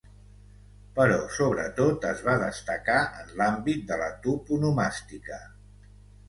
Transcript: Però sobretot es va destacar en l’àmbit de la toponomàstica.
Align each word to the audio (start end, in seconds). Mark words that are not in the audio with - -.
Però 0.99 1.17
sobretot 1.35 2.07
es 2.11 2.23
va 2.29 2.35
destacar 2.45 2.97
en 3.19 3.29
l’àmbit 3.43 3.85
de 3.93 3.99
la 4.05 4.09
toponomàstica. 4.25 5.39